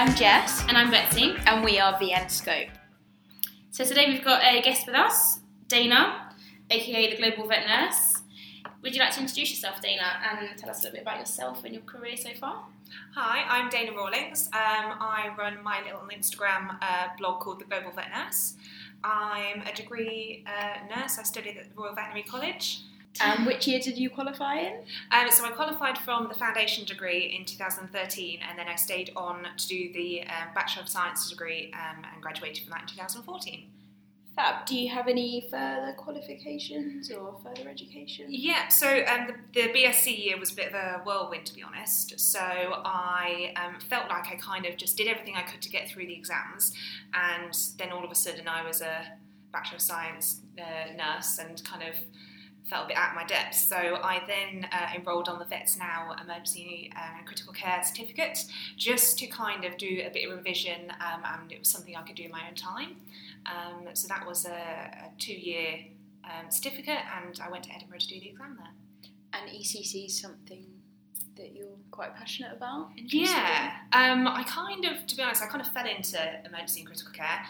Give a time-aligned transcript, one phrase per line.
[0.00, 1.36] I'm Jess, And I'm Betsy.
[1.44, 2.68] and we are VN Scope.
[3.70, 6.32] So today we've got a guest with us, Dana,
[6.70, 8.22] aka the Global Vet Nurse.
[8.80, 11.64] Would you like to introduce yourself, Dana, and tell us a little bit about yourself
[11.64, 12.64] and your career so far?
[13.14, 14.46] Hi, I'm Dana Rawlings.
[14.54, 18.54] Um, I run my little Instagram uh, blog called The Global Vet Nurse.
[19.04, 21.18] I'm a degree uh, nurse.
[21.18, 22.84] I studied at the Royal Veterinary College.
[23.20, 24.74] Um, which year did you qualify in?
[25.10, 29.46] Um, so I qualified from the foundation degree in 2013, and then I stayed on
[29.56, 33.66] to do the um, Bachelor of Science degree um, and graduated from that in 2014.
[34.36, 34.64] Fab.
[34.64, 38.26] Do you have any further qualifications or further education?
[38.28, 41.64] Yeah, so um, the, the BSc year was a bit of a whirlwind, to be
[41.64, 42.18] honest.
[42.20, 45.88] So I um, felt like I kind of just did everything I could to get
[45.88, 46.72] through the exams,
[47.12, 49.04] and then all of a sudden I was a
[49.52, 51.96] Bachelor of Science uh, nurse and kind of
[52.70, 53.56] felt a bit out of my depth.
[53.56, 58.46] So I then uh, enrolled on the Vets Now Emergency uh, and Critical Care Certificate
[58.76, 62.02] just to kind of do a bit of revision, um, and it was something I
[62.02, 62.96] could do in my own time.
[63.46, 65.80] Um, so that was a, a two year
[66.24, 68.72] um, certificate, and I went to Edinburgh to do the exam there.
[69.32, 70.64] And ECC is something
[71.36, 72.90] that you're quite passionate about?
[72.96, 76.88] Yeah, um, I kind of, to be honest, I kind of fell into emergency and
[76.88, 77.46] critical care.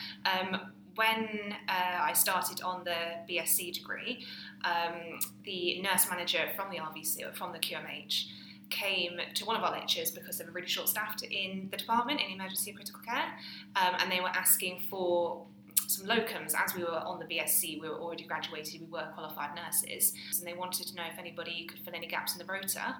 [1.00, 4.26] When uh, I started on the BSc degree,
[4.64, 8.26] um, the nurse manager from the RVC, from the QMH,
[8.68, 12.20] came to one of our lectures because they were really short staffed in the department
[12.20, 13.32] in emergency and critical care,
[13.76, 15.46] um, and they were asking for
[15.86, 19.56] some locums as we were on the BSc, we were already graduated, we were qualified
[19.56, 22.96] nurses, and they wanted to know if anybody could fill any gaps in the rota.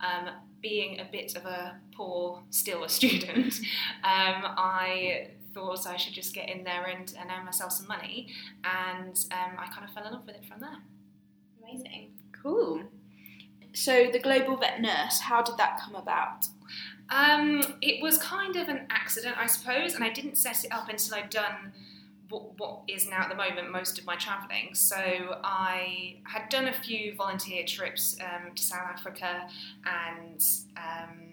[0.00, 0.30] Um,
[0.62, 3.60] being a bit of a poor, still a student,
[4.02, 8.28] um, I thought I should just get in there and, and earn myself some money,
[8.64, 10.78] and um, I kind of fell in love with it from there.
[11.62, 12.10] Amazing.
[12.42, 12.82] Cool.
[13.72, 16.46] So the Global Vet Nurse, how did that come about?
[17.10, 20.88] Um, it was kind of an accident, I suppose, and I didn't set it up
[20.88, 21.72] until I'd done
[22.28, 24.74] what, what is now at the moment most of my travelling.
[24.74, 24.96] So
[25.44, 29.48] I had done a few volunteer trips um, to South Africa,
[29.84, 30.42] and
[30.76, 31.23] um,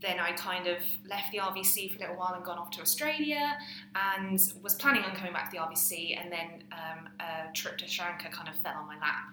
[0.00, 0.78] then I kind of
[1.08, 3.56] left the RVC for a little while and gone off to Australia,
[3.94, 7.88] and was planning on coming back to the RVC, and then um, a trip to
[7.88, 9.24] Sri Lanka kind of fell on my lap,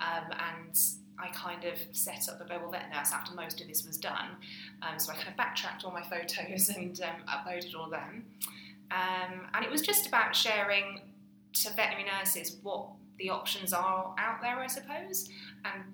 [0.00, 0.78] um, and
[1.18, 4.36] I kind of set up a global vet nurse after most of this was done.
[4.82, 8.24] Um, so I kind of backtracked all my photos and um, uploaded all them.
[8.90, 11.00] Um, and it was just about sharing
[11.52, 12.86] to veterinary nurses what
[13.18, 15.28] the options are out there, I suppose.
[15.64, 15.84] And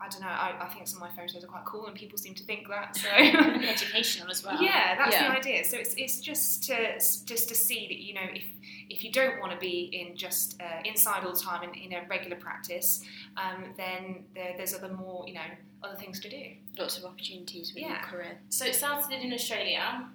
[0.00, 2.18] I don't know, I, I think some of my photos are quite cool and people
[2.18, 2.96] seem to think that.
[2.96, 4.62] So educational as well.
[4.62, 5.32] yeah, that's Yeah.
[5.32, 5.64] the idea.
[5.64, 6.94] So it's, it's just to
[7.26, 8.44] just to see that you know if
[8.88, 11.92] if you don't want to be in just uh, inside all the time in, in
[11.92, 13.02] a regular practice,
[13.36, 15.40] um, then there, there's other more you know
[15.82, 16.42] other things to do.
[16.78, 18.38] Lots of opportunities with your career.
[18.50, 20.06] So it started in Australia,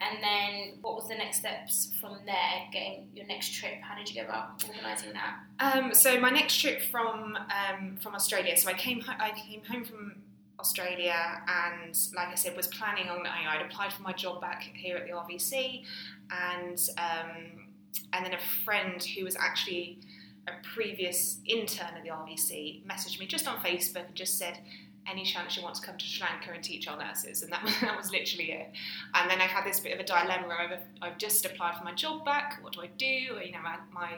[0.00, 2.68] and then what was the next steps from there?
[2.72, 3.80] Getting your next trip.
[3.82, 5.38] How did you go about organising that?
[5.58, 8.56] Um, so my next trip from um, from Australia.
[8.56, 10.14] So I came ho- I came home from
[10.60, 14.62] Australia and like I said was planning on I, I'd applied for my job back
[14.74, 15.84] here at the RVC
[16.30, 17.66] and um,
[18.12, 19.98] and then a friend who was actually
[20.46, 24.58] a previous intern at the RVC messaged me just on Facebook and just said
[25.10, 27.62] any chance you want to come to Sri Lanka and teach our nurses and that
[27.64, 28.70] was, that was literally it
[29.14, 31.94] and then I had this bit of a dilemma I've, I've just applied for my
[31.94, 34.10] job back what do I do you know my, my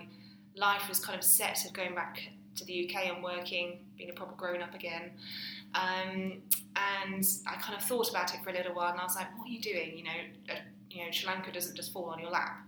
[0.57, 2.21] life was kind of set of going back
[2.57, 5.13] to the UK and working, being a proper grown up again.
[5.75, 6.43] Um,
[6.77, 9.27] and I kind of thought about it for a little while, and I was like,
[9.39, 9.97] "What are you doing?
[9.97, 10.11] You know,
[10.51, 10.57] uh,
[10.91, 12.59] you know, Sri Lanka doesn't just fall on your lap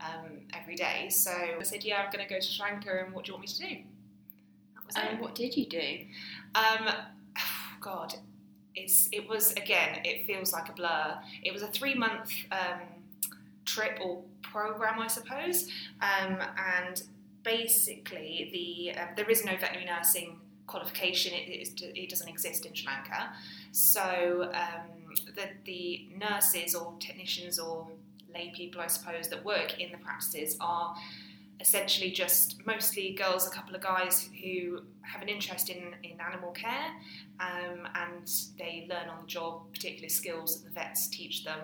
[0.00, 3.14] um, every day." So I said, "Yeah, I'm going to go to Sri Lanka, and
[3.14, 3.82] what do you want me to do?"
[4.74, 5.22] That was And it.
[5.22, 5.98] what did you do?
[6.54, 6.88] Um,
[7.86, 8.16] God,
[8.74, 10.00] it's it was again.
[10.04, 11.18] It feels like a blur.
[11.44, 12.80] It was a three month um,
[13.64, 15.70] trip or program, I suppose,
[16.02, 16.38] um,
[16.80, 17.00] and
[17.44, 21.32] basically the uh, there is no veterinary nursing qualification.
[21.32, 23.30] It, it, it doesn't exist in Sri Lanka.
[23.70, 27.86] So um, the the nurses or technicians or
[28.34, 30.96] lay people, I suppose, that work in the practices are
[31.60, 36.50] essentially just mostly girls, a couple of guys who have an interest in, in animal
[36.50, 36.90] care
[37.40, 41.60] um, and they learn on the job particular skills that the vets teach them,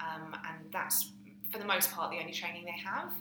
[0.00, 1.12] um, and that's
[1.50, 3.12] for the most part the only training they have.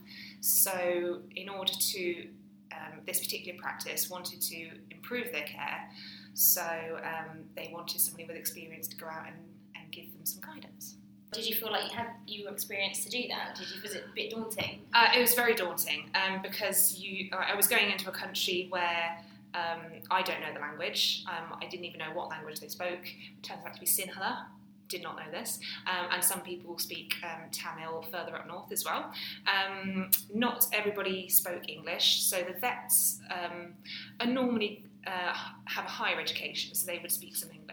[0.42, 2.28] So, in order to
[2.72, 5.90] um, this particular practice wanted to improve their care,
[6.34, 6.62] so
[7.04, 9.38] um, they wanted somebody with experience to go out and,
[9.76, 10.96] and give them some guidance.
[11.38, 13.54] Did you feel like you had you were experienced to do that?
[13.56, 14.80] Did you was it a bit daunting?
[14.92, 17.30] Uh, it was very daunting um, because you.
[17.32, 19.20] I was going into a country where
[19.54, 21.24] um, I don't know the language.
[21.28, 23.06] Um, I didn't even know what language they spoke.
[23.06, 24.46] It turns out to be Sinhala.
[24.90, 28.84] did not know this, um, and some people speak um, Tamil further up north as
[28.84, 29.14] well.
[29.46, 33.76] Um, not everybody spoke English, so the vets um,
[34.20, 35.34] are normally uh,
[35.66, 37.67] have a higher education, so they would speak some English.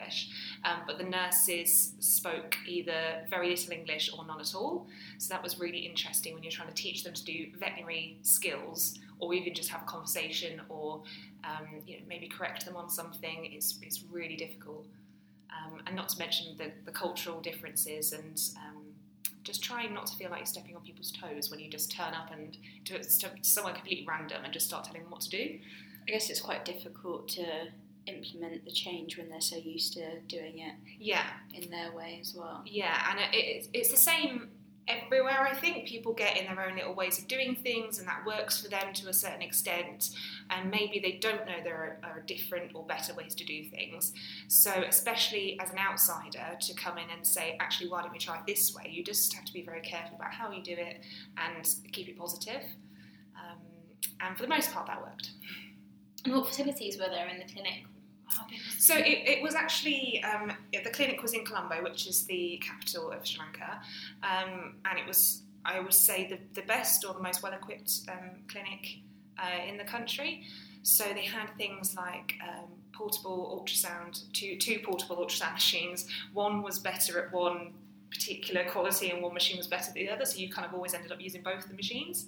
[0.65, 4.87] Um, but the nurses spoke either very little English or none at all.
[5.19, 8.99] So that was really interesting when you're trying to teach them to do veterinary skills,
[9.19, 11.03] or even just have a conversation, or
[11.45, 13.51] um, you know, maybe correct them on something.
[13.53, 14.87] It's it's really difficult.
[15.51, 18.83] Um, and not to mention the, the cultural differences and um,
[19.45, 22.13] just trying not to feel like you're stepping on people's toes when you just turn
[22.15, 25.31] up and do it to somewhere completely random and just start telling them what to
[25.31, 25.59] do.
[26.09, 27.45] I guess it's quite difficult to
[28.07, 32.35] implement the change when they're so used to doing it Yeah, in their way as
[32.35, 32.63] well.
[32.67, 34.51] yeah, and it, it's, it's the same
[34.87, 35.41] everywhere.
[35.41, 38.61] I think people get in their own little ways of doing things, and that works
[38.61, 40.11] for them to a certain extent.
[40.51, 44.13] And maybe they don't know there are, are different or better ways to do things.
[44.49, 48.37] So, especially as an outsider, to come in and say, actually, why don't we try
[48.37, 48.91] it this way?
[48.91, 51.01] You just have to be very careful about how you do it
[51.39, 52.61] and keep it positive.
[53.37, 53.59] Um,
[54.21, 55.31] and for the most part, that worked.
[56.27, 57.85] And what facilities were there in the clinic?
[58.37, 61.83] How big was the So it, it was actually um, the clinic was in Colombo,
[61.83, 63.81] which is the capital of Sri Lanka,
[64.23, 68.01] um, and it was I would say the, the best or the most well equipped
[68.09, 68.99] um, clinic
[69.39, 70.43] uh, in the country.
[70.83, 76.07] So they had things like um, portable ultrasound, two two portable ultrasound machines.
[76.33, 77.73] One was better at one
[78.11, 80.25] particular quality, and one machine was better than the other.
[80.25, 82.27] So you kind of always ended up using both the machines.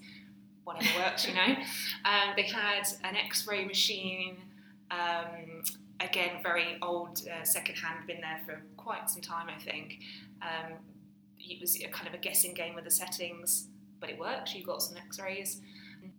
[0.64, 1.54] Whatever works, you know.
[2.04, 4.38] Um, they had an X-ray machine.
[4.90, 5.62] Um,
[6.00, 9.98] again, very old, uh, second-hand, been there for quite some time, I think.
[10.42, 10.74] Um,
[11.38, 13.68] it was a kind of a guessing game with the settings,
[14.00, 14.54] but it worked.
[14.54, 15.60] You got some X-rays,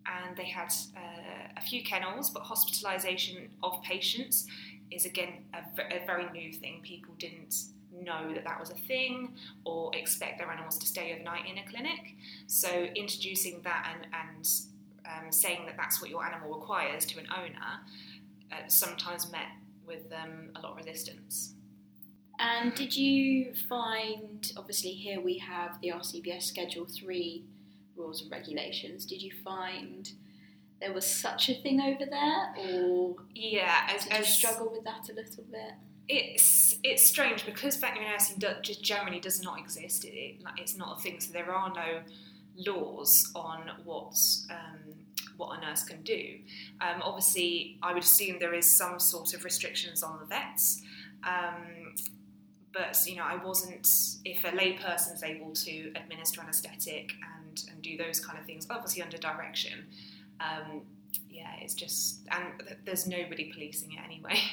[0.06, 4.48] and they had uh, a few kennels, but hospitalisation of patients
[4.90, 6.80] is again a, a very new thing.
[6.82, 7.56] People didn't
[7.92, 9.36] know that that was a thing
[9.66, 12.16] or expect their animals to stay overnight in a clinic.
[12.48, 14.50] So introducing that and, and
[15.06, 17.82] um, saying that that's what your animal requires to an owner
[18.52, 19.48] uh, sometimes met
[19.88, 21.54] with um, a lot of resistance.
[22.40, 27.44] And did you find, obviously, here we have the RCVS Schedule 3
[27.98, 29.06] rules and regulations.
[29.06, 30.12] Did you find
[30.80, 35.10] there was such a thing over there, or Yeah, as, did you struggle with that
[35.10, 35.74] a little bit?
[36.10, 40.06] it's it's strange because veterinary nursing do, just generally does not exist.
[40.06, 42.02] It, it, like, it's not a thing, so there are no
[42.56, 44.16] laws on what
[44.50, 44.87] um,
[45.38, 46.40] what a nurse can do.
[46.82, 50.82] Um, obviously, I would assume there is some sort of restrictions on the vets.
[51.24, 51.96] Um,
[52.74, 53.88] but you know, I wasn't.
[54.24, 58.68] If a layperson is able to administer anaesthetic and and do those kind of things,
[58.70, 59.86] obviously under direction,
[60.40, 60.82] um,
[61.30, 64.40] yeah, it's just and th- there's nobody policing it anyway.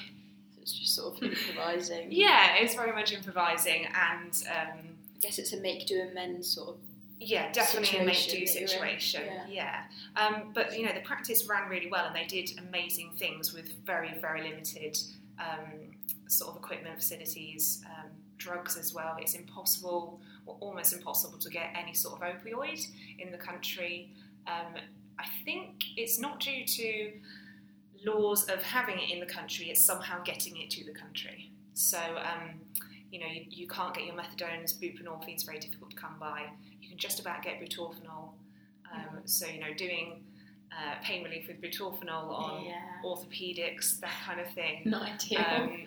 [0.54, 2.08] So it's just sort of improvising.
[2.10, 4.78] Yeah, it's very much improvising, and um,
[5.14, 6.76] I guess it's a make do and mend sort of.
[7.24, 9.22] Yeah, definitely a make do Situation that you're situation.
[9.48, 9.84] yeah.
[10.16, 13.52] Yeah, Um, but you know the practice ran really well, and they did amazing things
[13.52, 14.98] with very very limited
[15.38, 15.94] um,
[16.28, 19.16] sort of equipment, facilities, um, drugs as well.
[19.20, 22.86] It's impossible, or almost impossible, to get any sort of opioid
[23.18, 24.10] in the country.
[24.46, 24.74] Um,
[25.18, 27.12] I think it's not due to
[28.04, 31.50] laws of having it in the country; it's somehow getting it to the country.
[31.74, 31.98] So.
[33.14, 36.40] You know, you, you can't get your methadones, buprenorphine is very difficult to come by.
[36.82, 38.24] You can just about get butorphanol.
[38.92, 40.06] Um, so, you know, doing
[40.72, 42.80] uh, pain relief with butorphanol on yeah.
[43.04, 45.40] orthopedics, that kind of thing, Not ideal.
[45.40, 45.86] um,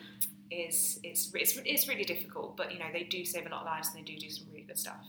[0.49, 2.55] is it's, it's, it's really difficult.
[2.55, 4.47] But, you know, they do save a lot of lives and they do do some
[4.51, 5.05] really good stuff.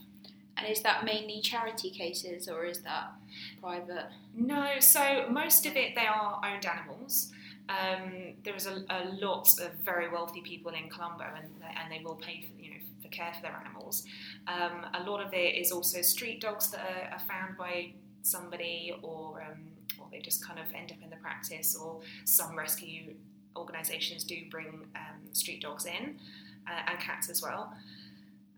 [0.59, 3.13] and is that mainly charity cases or is that
[3.61, 4.07] private?
[4.35, 7.31] No, so most of it they are owned animals.
[7.69, 12.03] Um, there is a, a lot of very wealthy people in Colombo, and and they
[12.03, 14.05] will pay for, you know for care for their animals.
[14.47, 18.95] Um, a lot of it is also street dogs that are, are found by somebody,
[19.03, 19.61] or um,
[19.99, 23.15] or they just kind of end up in the practice, or some rescue
[23.57, 26.19] organisations do bring um, street dogs in,
[26.67, 27.75] uh, and cats as well.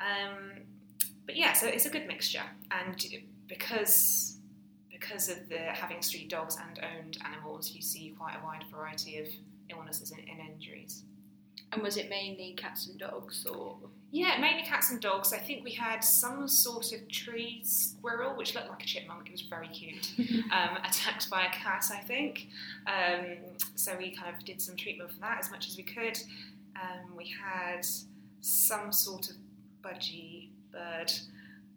[0.01, 0.63] Um,
[1.27, 3.05] but yeah, so it's a good mixture, and
[3.49, 4.37] because
[5.01, 9.19] because of the having street dogs and owned animals, you see quite a wide variety
[9.19, 9.27] of
[9.71, 11.05] illnesses and, and injuries.
[11.73, 13.77] And was it mainly cats and dogs or?
[14.11, 15.33] Yeah, mainly cats and dogs.
[15.33, 19.29] I think we had some sort of tree squirrel, which looked like a chipmunk.
[19.29, 20.13] It was very cute.
[20.53, 22.49] um, attacked by a cat, I think.
[22.89, 23.37] Um,
[23.77, 26.19] so we kind of did some treatment for that as much as we could.
[26.75, 27.87] Um, we had
[28.41, 29.37] some sort of
[29.85, 31.13] budgie bird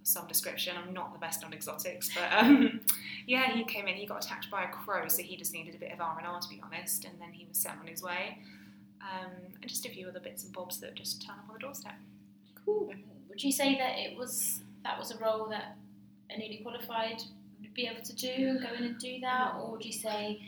[0.03, 0.75] some description.
[0.77, 2.81] I'm not the best on exotics, but um,
[3.27, 3.95] yeah, he came in.
[3.95, 6.27] He got attacked by a crow, so he just needed a bit of R and
[6.27, 7.05] R to be honest.
[7.05, 8.39] And then he was sent on his way.
[9.01, 9.31] Um,
[9.61, 11.95] and just a few other bits and bobs that just turn up on the doorstep.
[12.65, 12.93] Cool.
[13.29, 15.75] Would you say that it was that was a role that
[16.29, 17.21] a newly qualified
[17.61, 20.41] would be able to do and go in and do that, or would you say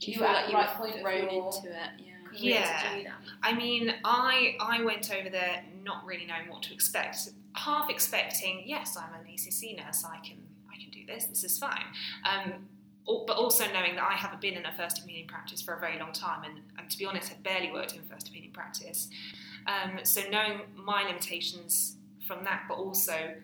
[0.00, 1.90] Do you you were at the right were point of thrown your into it?
[1.98, 2.28] Yeah.
[2.28, 2.90] career Yeah.
[2.90, 3.14] to do that?
[3.42, 8.62] I mean, I I went over there not really knowing what to expect, half expecting,
[8.66, 10.36] yes, I'm an ECC nurse, I can
[10.72, 11.84] I can do this, this is fine.
[12.24, 12.68] Um,
[13.26, 15.98] but also knowing that I haven't been in a first opinion practice for a very
[15.98, 19.08] long time, and, and to be honest, had barely worked in first opinion practice.
[19.66, 21.96] Um, so knowing my limitations
[22.26, 23.34] from that, but also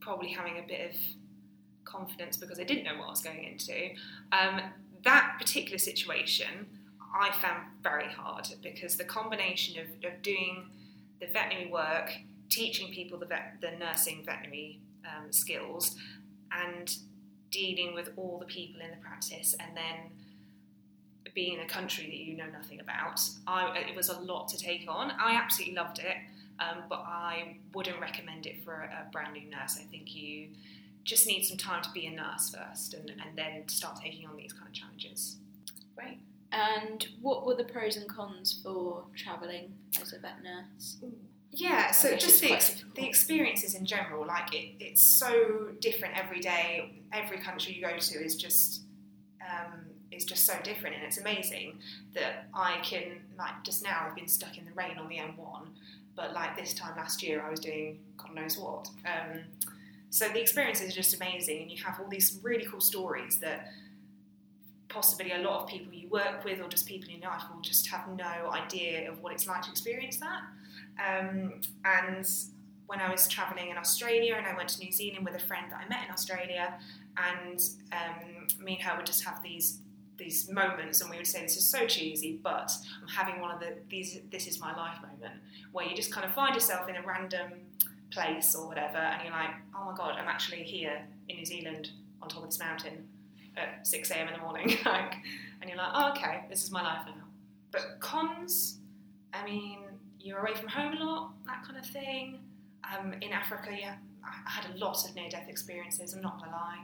[0.00, 0.96] probably having a bit of
[1.84, 3.90] confidence because I didn't know what I was going into.
[4.32, 4.60] Um,
[5.02, 6.66] that particular situation
[7.18, 10.66] I found very hard because the combination of, of doing
[11.20, 12.12] the veterinary work,
[12.48, 15.96] teaching people the, vet, the nursing veterinary um, skills,
[16.52, 16.96] and
[17.50, 20.10] dealing with all the people in the practice, and then
[21.34, 24.58] being in a country that you know nothing about, I, it was a lot to
[24.58, 25.10] take on.
[25.10, 26.16] I absolutely loved it,
[26.58, 29.78] um, but I wouldn't recommend it for a, a brand new nurse.
[29.78, 30.48] I think you
[31.04, 34.36] just need some time to be a nurse first, and, and then start taking on
[34.36, 35.36] these kind of challenges.
[35.94, 36.18] Great.
[36.52, 40.96] And what were the pros and cons for travelling as a vet nurse?
[41.58, 46.38] Yeah, so just the, ex- the experiences in general, like it, it's so different every
[46.38, 47.00] day.
[47.14, 48.82] Every country you go to is just
[49.40, 49.80] um,
[50.12, 51.78] is just so different, and it's amazing
[52.12, 55.68] that I can like just now I've been stuck in the rain on the M1,
[56.14, 58.90] but like this time last year I was doing God knows what.
[59.06, 59.40] Um,
[60.10, 63.68] so the experiences are just amazing, and you have all these really cool stories that
[64.90, 67.62] possibly a lot of people you work with or just people in your life will
[67.62, 70.42] just have no idea of what it's like to experience that.
[70.98, 72.26] Um, and
[72.86, 75.66] when I was travelling in Australia and I went to New Zealand with a friend
[75.70, 76.74] that I met in Australia,
[77.16, 77.60] and
[77.92, 79.78] um, me and her would just have these
[80.18, 82.72] these moments, and we would say this is so cheesy, but
[83.02, 85.40] I'm having one of the these this is my life moment
[85.72, 87.52] where you just kind of find yourself in a random
[88.10, 91.90] place or whatever, and you're like, oh my god, I'm actually here in New Zealand
[92.22, 93.06] on top of this mountain
[93.56, 94.28] at 6 a.m.
[94.28, 95.16] in the morning, like,
[95.60, 97.24] and you're like, oh okay, this is my life now.
[97.72, 98.78] But cons,
[99.34, 99.80] I mean,
[100.26, 102.38] you're away from home a lot, that kind of thing.
[102.84, 106.14] Um, in Africa, yeah, I had a lot of near-death experiences.
[106.14, 106.80] I'm not gonna lie.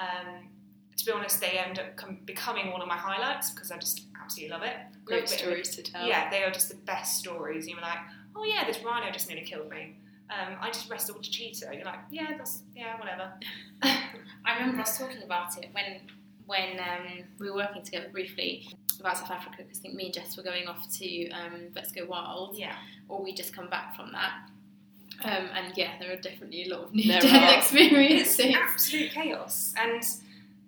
[0.00, 0.48] Um,
[0.96, 4.02] to be honest, they end up com- becoming one of my highlights because I just
[4.20, 4.76] absolutely love it.
[5.04, 6.06] Great stories to tell.
[6.06, 7.68] Yeah, they are just the best stories.
[7.68, 7.98] You're like,
[8.36, 9.96] oh yeah, this rhino just nearly killed me.
[10.30, 11.70] Um, I just wrestled a cheetah.
[11.72, 13.32] You're like, yeah, that's yeah, whatever.
[13.82, 16.00] I remember us talking about it when
[16.46, 18.68] when um, we were working together briefly
[19.00, 21.92] about South Africa because I think me and Jess were going off to um, Let's
[21.92, 22.74] Go Wild, yeah,
[23.08, 24.32] or we just come back from that.
[25.22, 28.38] Um, and yeah, there are definitely a lot of There near-death experiences.
[28.38, 30.02] it's absolute chaos, and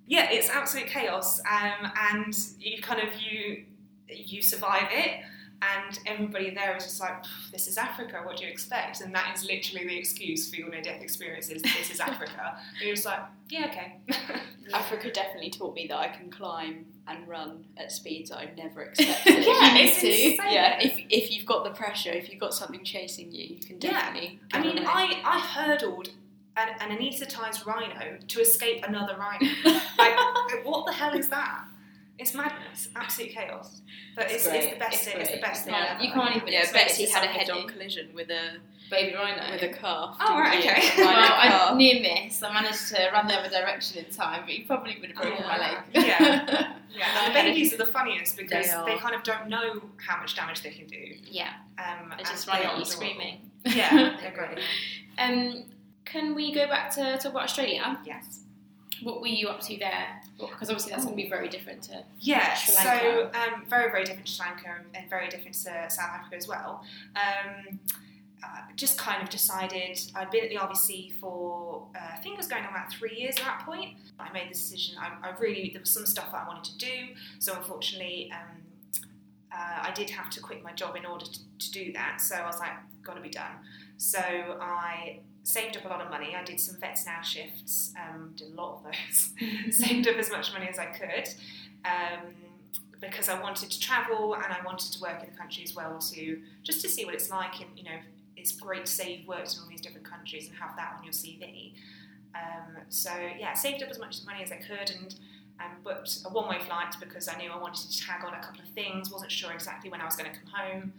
[0.07, 1.41] yeah, it's absolute chaos.
[1.41, 3.65] Um, and you kind of you
[4.09, 5.23] you survive it,
[5.63, 8.21] and everybody there is just like, this is Africa.
[8.25, 9.01] What do you expect?
[9.01, 11.63] And that is literally the excuse for your near-death experiences.
[11.63, 12.59] This is Africa.
[12.79, 13.97] and you're just like, yeah, okay.
[14.75, 18.83] Africa definitely taught me that I can climb and run at speeds that I'd never
[18.85, 19.35] expected.
[19.39, 20.07] if Yeah, you need it's to.
[20.09, 20.53] insane.
[20.53, 23.79] Yeah, if, if you've got the pressure, if you've got something chasing you, you can
[23.81, 23.91] Yeah.
[23.93, 24.41] definitely.
[24.53, 24.87] I mean, away.
[24.87, 26.09] I, I hurdled
[26.57, 29.51] an, an anaesthetised rhino to escape another rhino.
[29.99, 31.65] like, what the hell is that?
[32.19, 33.81] It's madness, absolute chaos.
[34.15, 35.21] But It's it's, it's, the best It's thing.
[35.21, 35.43] It's the great.
[35.43, 35.75] best thing.
[35.75, 36.05] Yeah, ever.
[36.05, 38.59] you can't even Yeah, explain Betsy had a head-on collision with a
[38.93, 39.51] baby rhino.
[39.53, 40.17] with a calf.
[40.21, 40.91] Oh, right, okay.
[40.99, 41.09] well,
[41.73, 42.43] I near miss.
[42.43, 45.43] I managed to run the other direction in time, but you probably would have broken
[45.45, 45.77] Oh, my leg.
[45.95, 46.73] yeah.
[46.95, 49.81] Yeah, and the had babies are the funniest because They they, kind of don't know
[49.97, 50.99] how much damage they can do.
[51.25, 53.51] yeah, Um, they just they run are at you screaming.
[53.65, 54.59] Yeah, they're great.
[55.17, 55.65] Um,
[56.05, 57.99] can we go back to talk about Australia?
[58.05, 58.41] Yes.
[59.03, 60.21] What were you up to there?
[60.39, 62.05] Because obviously that's going to be very different to.
[62.21, 65.63] Yeah, Sri so um, very, very different to Sri Lanka and- and very different to
[65.89, 66.85] South Africa as well.
[67.17, 67.81] Um,
[68.45, 72.39] uh, just kind of decided I'd been at the RVC for uh, I think it
[72.39, 73.97] was going on about three years at that point.
[74.19, 74.97] I made the decision.
[74.99, 78.63] I, I really there was some stuff that I wanted to do, so unfortunately um,
[79.53, 82.21] uh, I did have to quit my job in order to, to do that.
[82.21, 82.73] So I was like,
[83.03, 83.53] got to be done.
[83.97, 86.35] So I saved up a lot of money.
[86.37, 89.77] I did some vets now shifts, um, did a lot of those.
[89.77, 91.29] saved up as much money as I could
[91.85, 92.35] um,
[93.01, 95.99] because I wanted to travel and I wanted to work in the country as well
[95.99, 97.61] to just to see what it's like.
[97.61, 97.99] And you know,
[98.37, 101.05] it's great to say you've worked in all these different countries and have that on
[101.05, 101.73] your CV.
[102.35, 105.15] Um, so yeah, saved up as much money as I could and.
[105.61, 108.63] Um, booked a one-way flight because I knew I wanted to tag on a couple
[108.63, 109.13] of things.
[109.13, 110.93] wasn't sure exactly when I was going to come home.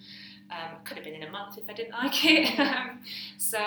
[0.50, 2.58] Um, could have been in a month if I didn't like it.
[2.60, 3.00] Um,
[3.38, 3.60] so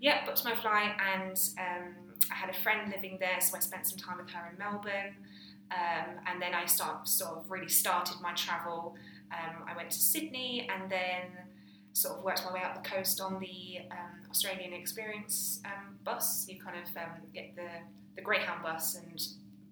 [0.00, 1.94] yeah, booked my flight and um,
[2.32, 5.14] I had a friend living there, so I spent some time with her in Melbourne.
[5.70, 8.96] Um, and then I start, sort of really started my travel.
[9.66, 11.22] I went to Sydney and then
[11.94, 16.46] sort of worked my way up the coast on the um, Australian Experience um, bus.
[16.48, 17.68] You kind of um, get the,
[18.16, 19.26] the Greyhound bus and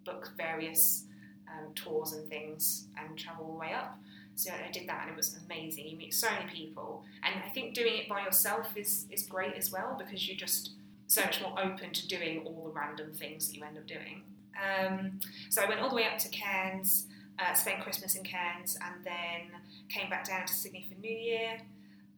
[0.05, 1.05] book various
[1.49, 3.99] um, tours and things and travel all the way up.
[4.37, 5.89] So I did that and it was amazing.
[5.89, 9.55] You meet so many people, and I think doing it by yourself is, is great
[9.55, 10.71] as well because you're just
[11.07, 14.23] so much more open to doing all the random things that you end up doing.
[14.57, 17.07] Um, so I went all the way up to Cairns,
[17.39, 21.59] uh, spent Christmas in Cairns, and then came back down to Sydney for New Year.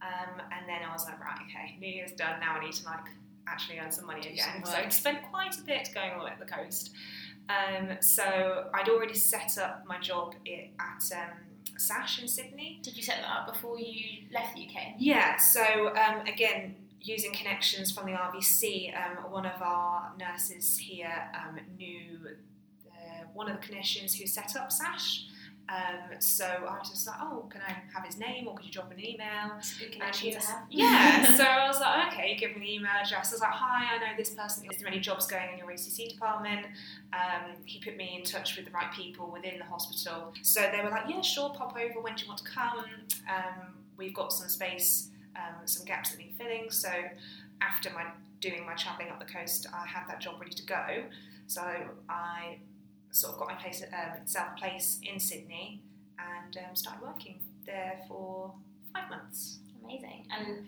[0.04, 2.40] Um, and then I was like, right, okay, New Year's done.
[2.40, 3.06] Now I need to like
[3.46, 4.62] actually earn some money Do again.
[4.62, 6.92] some So I spent quite a bit going all the way up the coast.
[7.48, 11.36] Um, so I'd already set up my job at um,
[11.76, 12.80] Sash in Sydney.
[12.82, 14.94] Did you set that up before you left the UK?
[14.98, 21.30] Yeah, so um, again, using connections from the RVC, um, one of our nurses here
[21.34, 22.18] um, knew
[22.90, 25.26] uh, one of the clinicians who set up SASH.
[25.66, 28.72] Um, so I was just like, oh, can I have his name or could you
[28.72, 29.52] drop an email?
[29.58, 30.62] It's a good And connection to was- have.
[30.68, 33.30] Yeah, so I was like, okay, give me the email address.
[33.30, 34.66] I was like, hi, I know this person.
[34.70, 36.66] Is there any jobs going in your ECC department?
[37.14, 40.34] Um, he put me in touch with the right people within the hospital.
[40.42, 42.00] So they were like, yeah, sure, pop over.
[42.00, 42.84] When do you want to come?
[43.28, 46.70] Um, we've got some space, um, some gaps that need filling.
[46.70, 46.90] So
[47.62, 48.04] after my
[48.40, 51.04] doing my travelling up the coast, I had that job ready to go.
[51.46, 51.62] So
[52.08, 52.58] I
[53.14, 55.80] sort of got my place, um, self a place in Sydney
[56.18, 58.52] and um, started working there for
[58.92, 59.58] five months.
[59.84, 60.26] Amazing.
[60.36, 60.66] And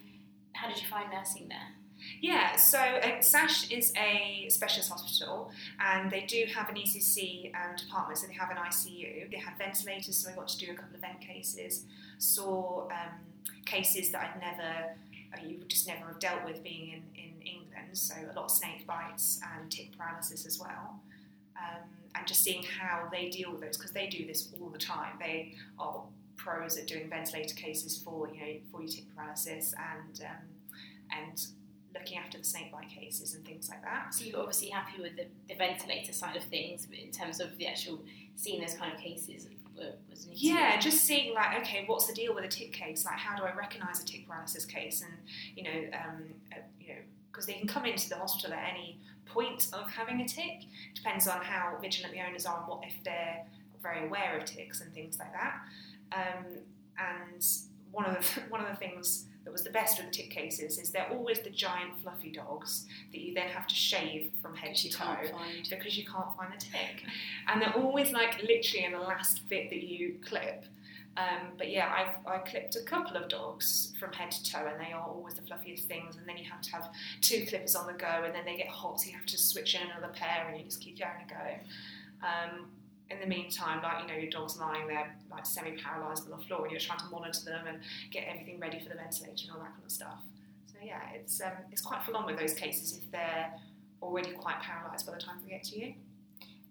[0.53, 1.75] how did you find nursing there?
[2.21, 5.51] Yeah, so uh, SASH is a specialist hospital
[5.81, 9.31] and they do have an ECC um, department, so they have an ICU.
[9.31, 11.85] They have ventilators, so I got to do a couple of vent cases,
[12.19, 14.95] saw um, cases that I'd never,
[15.35, 18.45] uh, you would just never have dealt with being in, in England, so a lot
[18.45, 21.01] of snake bites and tick paralysis as well.
[21.57, 24.79] Um, and just seeing how they deal with those, because they do this all the
[24.79, 25.17] time.
[25.21, 26.03] They are
[26.37, 30.47] pros at doing ventilator cases for, you know, for your tick paralysis and, um,
[31.11, 31.47] and
[31.95, 34.15] looking after the snake bite cases and things like that.
[34.15, 37.67] So you're obviously happy with the, the ventilator side of things, in terms of the
[37.67, 38.01] actual
[38.35, 39.49] seeing those kind of cases
[40.11, 40.33] was an.
[40.35, 43.05] Yeah, just seeing like, okay, what's the deal with a tick case?
[43.05, 45.03] Like, how do I recognise a tick paralysis case?
[45.03, 45.13] And
[45.55, 48.99] you know, um, uh, you know, because they can come into the hospital at any
[49.27, 50.65] point of having a tick.
[50.95, 53.45] Depends on how vigilant the owners are and what if they're
[53.83, 55.61] very aware of ticks and things like that.
[56.13, 56.45] Um,
[56.99, 57.47] and
[57.93, 60.77] one of the one of the things that was the best with the tick cases
[60.77, 64.75] is they're always the giant fluffy dogs that you then have to shave from head
[64.75, 65.17] to toe
[65.71, 67.05] because you can't find the tick.
[67.47, 70.65] And they're always like literally in the last bit that you clip.
[71.17, 74.79] Um, but yeah, I've I clipped a couple of dogs from head to toe, and
[74.79, 76.17] they are always the fluffiest things.
[76.17, 76.91] And then you have to have
[77.23, 79.75] two clippers on the go, and then they get hot, so you have to switch
[79.75, 81.61] in another pair, and you just keep going and going.
[82.23, 82.67] Um,
[83.09, 86.63] in the meantime, like you know, your dog's lying there like semi-paralysed on the floor,
[86.63, 87.79] and you're trying to monitor them and
[88.11, 90.21] get everything ready for the ventilation and all that kind of stuff.
[90.67, 93.53] So yeah, it's um, it's quite full on with those cases if they're
[94.03, 95.95] already quite paralysed by the time they get to you.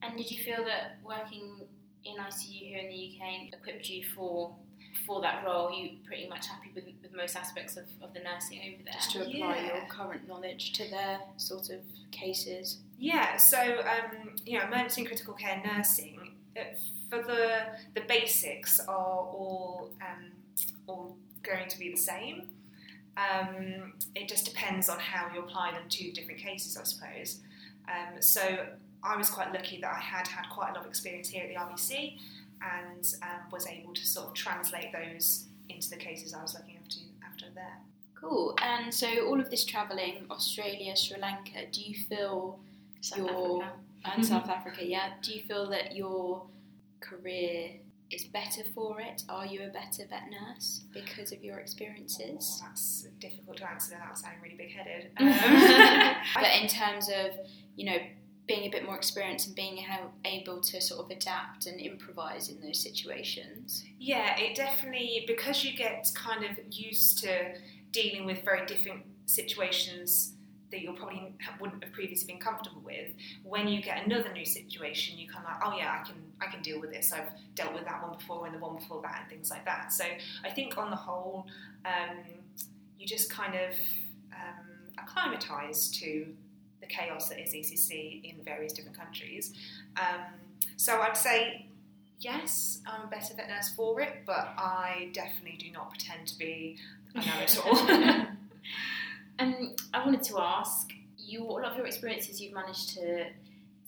[0.02, 1.62] And did you feel that working
[2.06, 4.54] in ICU here in the UK and equipped you for
[5.06, 5.68] for that role?
[5.68, 8.94] Are you pretty much happy with, with most aspects of, of the nursing over there?
[8.94, 9.68] Just to apply Yeah.
[9.76, 11.80] your current knowledge to their sort of
[12.12, 12.78] cases.
[12.98, 16.62] Yeah, so um, you know, emergency and critical care nursing uh,
[17.10, 17.60] for the
[17.94, 20.32] the basics are all um,
[20.88, 22.48] all going to be the same.
[23.18, 27.40] Um, it just depends on how you apply them to different cases, I suppose.
[27.88, 28.66] Um, so
[29.06, 31.50] I was quite lucky that I had had quite a lot of experience here at
[31.50, 32.18] the RVC
[32.62, 36.78] and um, was able to sort of translate those into the cases I was looking
[36.78, 37.78] after after there.
[38.20, 38.56] Cool.
[38.62, 42.60] And so all of this travelling, Australia, Sri Lanka, do you feel
[43.02, 43.80] South your Africa.
[44.06, 46.44] and South Africa, yeah, do you feel that your
[47.02, 47.72] career
[48.12, 49.24] is better for it?
[49.30, 52.62] Are you a better vet nurse because of your experiences?
[52.62, 55.12] Oh, that's difficult to answer without sounding really big-headed.
[55.18, 57.32] Um, but in terms of,
[57.76, 57.98] you know,
[58.48, 59.84] being a bit more experienced and being
[60.24, 63.84] able to sort of adapt and improvise in those situations.
[64.00, 67.56] Yeah, it definitely because you get kind of used to
[67.92, 70.34] dealing with very different situations
[70.72, 73.12] that you probably wouldn't have previously been comfortable with.
[73.44, 76.52] When you get another new situation, you kind of like, oh yeah, I can I
[76.52, 77.14] can deal with this.
[77.14, 79.94] I've dealt with that one before and the one before that and things like that.
[79.94, 80.04] So
[80.44, 81.48] I think on the whole,
[81.86, 82.18] um,
[83.00, 83.72] you just kind of
[84.34, 84.66] um,
[84.98, 86.28] acclimatise to
[86.88, 89.54] the chaos that is ECC in various different countries.
[89.98, 90.22] Um,
[90.78, 91.66] so I'd say
[92.20, 96.38] yes, I'm a better vet nurse for it, but I definitely do not pretend to
[96.38, 96.78] be
[97.14, 98.28] a know-it-all.
[99.38, 101.44] Um, I wanted to ask you.
[101.44, 103.26] A lot of your experiences, you've managed to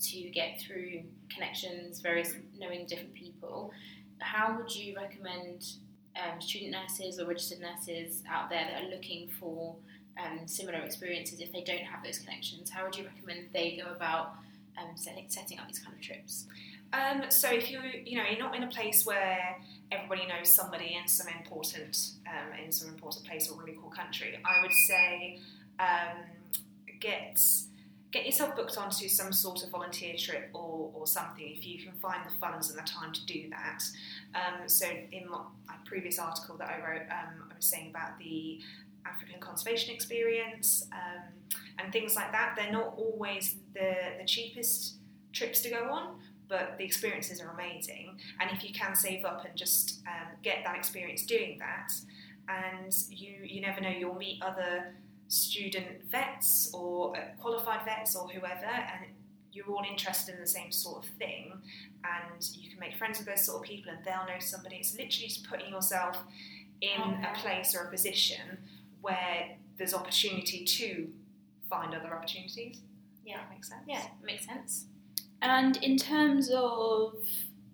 [0.02, 3.72] to get through connections, various knowing different people.
[4.20, 5.66] How would you recommend
[6.18, 9.76] um, student nurses or registered nurses out there that are looking for
[10.24, 12.70] um, similar experiences if they don't have those connections?
[12.70, 14.36] How would you recommend they go about
[14.78, 16.46] um, setting, setting up these kind of trips?
[16.94, 19.58] Um, so if you you know you're not in a place where
[19.92, 24.40] everybody knows somebody in some important um, in some important place or really cool country,
[24.46, 25.40] I would say
[25.80, 26.24] um,
[27.02, 27.42] get
[28.12, 31.92] get yourself booked onto some sort of volunteer trip or, or something if you can
[32.00, 33.84] find the funds and the time to do that.
[34.34, 35.42] Um, so in my,
[35.86, 38.60] previous article that I wrote, um, I was saying about the
[39.14, 41.24] African conservation experience um,
[41.80, 42.54] and things like that.
[42.58, 44.96] They're not always the, the cheapest
[45.34, 46.16] trips to go on,
[46.50, 48.18] but the experiences are amazing.
[48.40, 51.92] And if you can save up and just um, get that experience doing that,
[52.50, 54.94] and you you never know, you'll meet other
[55.28, 59.06] student vets or uh, qualified vets or whoever, and
[59.52, 61.52] you're all interested in the same sort of thing,
[62.06, 64.78] and you can make friends with those sort of people, and they'll know somebody.
[64.78, 66.18] It's literally just putting yourself
[66.82, 67.28] in Okay.
[67.36, 68.58] a place or a position
[69.02, 71.10] where there's opportunity to
[71.70, 72.80] find other opportunities.
[73.26, 73.38] Yeah.
[73.38, 73.84] That makes sense.
[73.88, 74.86] Yeah, makes sense.
[75.42, 77.14] And in terms of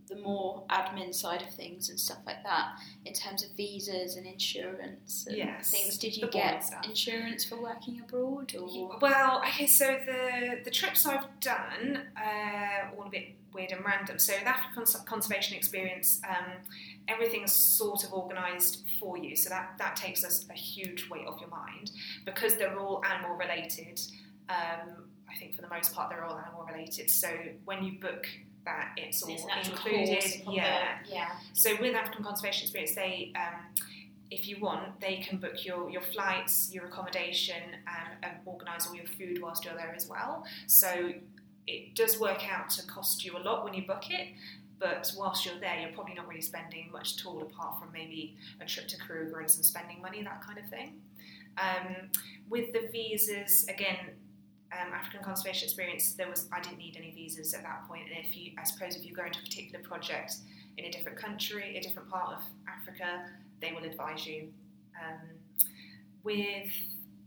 [0.09, 2.73] the more admin side of things and stuff like that,
[3.05, 8.01] in terms of visas and insurance and Yes, things, did you get insurance for working
[8.01, 8.53] abroad?
[8.59, 13.85] Or Well, okay, so the the trips I've done uh, all a bit weird and
[13.85, 14.19] random.
[14.19, 16.51] So the African Cons- conservation experience, um,
[17.07, 19.35] everything's sort of organised for you.
[19.35, 21.91] So that that takes us a huge weight off your mind
[22.25, 23.99] because they're all animal related.
[24.49, 27.09] Um, I think for the most part they're all animal related.
[27.09, 27.27] So
[27.65, 28.27] when you book
[28.65, 30.23] that, it's all It's included.
[30.49, 30.99] yeah.
[31.05, 31.29] the- yeah.
[31.53, 33.59] So with African Conservation Experience, they, um,
[34.31, 38.95] if you want, they can book your, your flights, your accommodation, and, and organise all
[38.95, 40.45] your food whilst you're there as well.
[40.67, 41.11] So
[41.67, 44.27] it does work out to cost you a lot when you book it,
[44.83, 48.35] but whilst you're there, you're probably not really spending much at all, apart from maybe
[48.59, 50.95] a trip to Kruger and some spending money, that kind of thing.
[51.57, 52.09] Um,
[52.49, 53.97] with the visas, again,
[54.73, 58.03] um, African Conservation Experience, there was I didn't need any visas at that point.
[58.09, 60.35] and if you, I suppose, if you go into a particular project
[60.77, 63.29] in a different country, a different part of Africa,
[63.61, 64.49] they will advise you.
[65.01, 65.21] Um,
[66.23, 66.71] with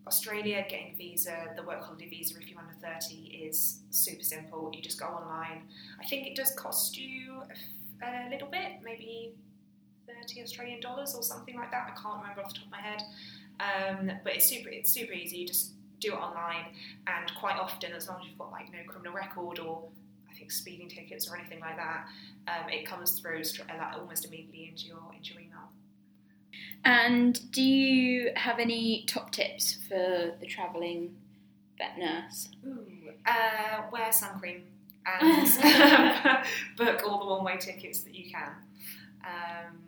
[0.06, 4.70] Australia, getting a visa, the work holiday visa, if you're under 30, is super simple.
[4.72, 5.62] You just go online.
[6.00, 7.42] I think it does cost you
[8.02, 9.32] a, little bit, maybe
[10.06, 11.92] 30 Australian dollars or something like that.
[11.92, 13.02] I can't remember off the top of my head.
[13.58, 15.38] Um, but it's super, it's super easy.
[15.38, 16.66] You just do it online,
[17.06, 19.82] and quite often, as long as you've got like no criminal record or
[20.30, 22.06] I think speeding tickets or anything like that,
[22.48, 23.42] um, it comes through
[23.98, 25.70] almost immediately into your into your email.
[26.84, 31.16] And do you have any top tips for the travelling
[31.78, 32.48] vet nurse?
[32.66, 32.86] Ooh,
[33.26, 34.62] uh, wear sun cream
[35.06, 35.46] and
[36.76, 38.50] book all the one-way tickets that you can.
[39.24, 39.78] Um,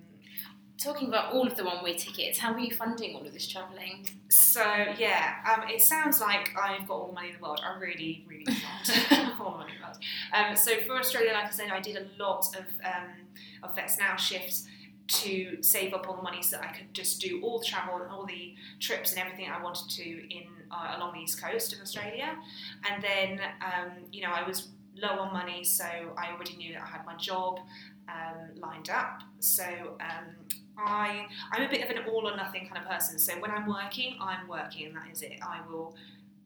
[0.79, 4.07] Talking about all of the one-way tickets, how are you funding all of this travelling?
[4.29, 4.62] so
[4.96, 7.61] yeah, um, it sounds like I've got all the money in the world.
[7.64, 8.44] I really, really
[8.87, 9.40] don't.
[9.40, 9.98] all the money in the world.
[10.33, 13.11] Um, so for Australia, like I said, I did a lot of um,
[13.64, 14.66] of Vets Now shifts
[15.09, 17.97] to save up all the money so that I could just do all the travel
[17.97, 21.73] and all the trips and everything I wanted to in uh, along the east coast
[21.73, 22.37] of Australia.
[22.90, 26.83] And then, um, you know, I was low on money, so I already knew that
[26.83, 27.61] I had my job
[28.09, 29.23] um, lined up.
[29.38, 29.64] So
[30.01, 30.35] um,
[30.77, 33.18] I, I'm a bit of an all or nothing kind of person.
[33.18, 35.38] So when I'm working, I'm working, and that is it.
[35.42, 35.97] I will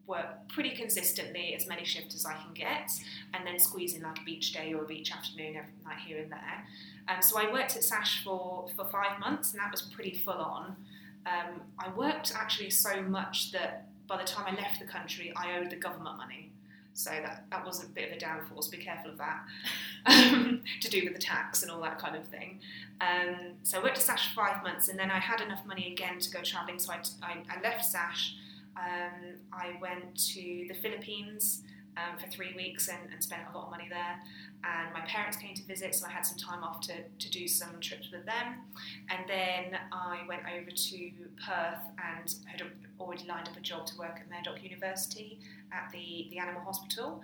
[0.07, 2.91] work pretty consistently as many shifts as I can get,
[3.35, 6.19] and then squeeze in like a beach day or a beach afternoon every night here
[6.19, 6.65] and there.
[7.09, 10.35] Um, so I worked at Sash for, for five months, and that was pretty full
[10.35, 10.77] on.
[11.27, 15.59] Um, I worked actually so much that by the time I left the country, I
[15.59, 16.51] owed the government money.
[16.95, 19.41] So that, that was a bit of a downfall, so be careful of that.
[20.05, 22.59] Um, to do with the tax and all that kind of thing.
[23.01, 25.93] Um, so I worked at Sash for five months, and then I had enough money
[25.93, 28.35] again to go travelling, so I, I, I left Sash.
[28.77, 31.63] Um, I went to the Philippines
[31.97, 34.21] um, for three weeks and, and spent a lot of money there.
[34.65, 37.49] And my parents came to visit, so I had some time off to, to do
[37.49, 38.63] some trips with them.
[39.11, 41.11] And then I went over to
[41.45, 42.63] Perth and had
[43.01, 45.39] already lined up a job to work at Murdoch University
[45.73, 47.23] at the, the animal hospital.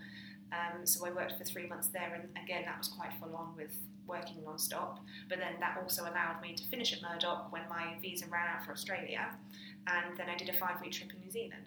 [0.52, 3.54] Um, so I worked for three months there, and again, that was quite full on
[3.56, 5.00] with working non stop.
[5.28, 8.64] But then that also allowed me to finish at Murdoch when my visa ran out
[8.64, 9.28] for Australia.
[9.86, 11.64] And then I did a five week trip in New Zealand.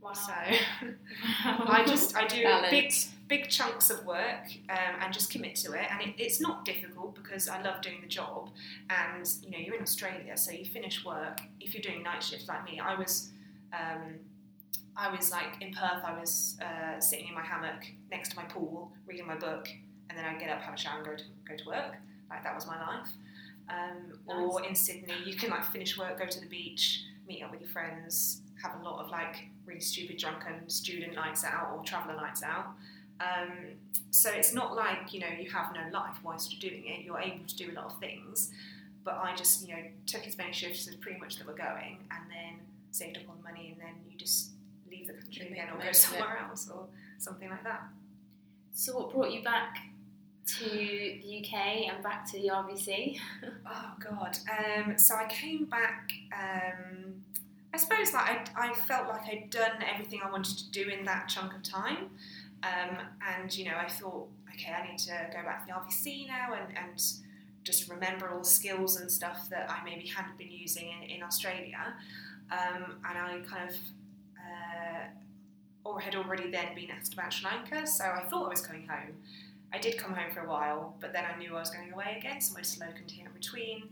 [0.00, 0.12] Wow.
[0.12, 0.32] So
[1.44, 2.92] I just I do big
[3.28, 7.14] big chunks of work um, and just commit to it, and it, it's not difficult
[7.14, 8.50] because I love doing the job.
[8.88, 11.40] And you know, you're in Australia, so you finish work.
[11.60, 13.30] If you're doing night shifts like me, I was.
[13.72, 14.18] Um,
[14.96, 16.04] I was like in Perth.
[16.04, 19.68] I was uh, sitting in my hammock next to my pool, reading my book,
[20.08, 21.96] and then I'd get up, have a shower, and go to go to work.
[22.28, 23.08] Like that was my life.
[23.68, 27.50] Um, Or in Sydney, you can like finish work, go to the beach, meet up
[27.52, 31.84] with your friends, have a lot of like really stupid drunken student nights out or
[31.84, 32.66] traveller nights out.
[33.20, 33.52] Um,
[34.10, 37.04] so it's not like you know you have no life whilst you're doing it.
[37.04, 38.50] You're able to do a lot of things.
[39.04, 41.98] But I just you know took as many shifts as pretty much that were going,
[42.10, 44.50] and then saved up all the money, and then you just
[45.00, 46.86] leave the country again or go somewhere else or
[47.18, 47.82] something like that.
[48.72, 49.78] So, what brought you back
[50.58, 53.18] to the UK and back to the RVC?
[53.72, 54.36] Oh God!
[54.50, 56.10] Um, so I came back.
[56.32, 57.22] Um,
[57.72, 61.04] I suppose like I, I felt like I'd done everything I wanted to do in
[61.04, 62.10] that chunk of time,
[62.64, 62.98] um,
[63.38, 66.54] and you know I thought, okay, I need to go back to the RVC now
[66.54, 67.02] and, and
[67.62, 71.22] just remember all the skills and stuff that I maybe hadn't been using in, in
[71.22, 71.94] Australia,
[72.50, 73.76] um, and I kind of.
[75.84, 78.86] Or had already then been asked about Sri Lanka, so I thought I was coming
[78.86, 79.14] home.
[79.72, 82.16] I did come home for a while, but then I knew I was going away
[82.18, 83.84] again, so I went to Logan here in between.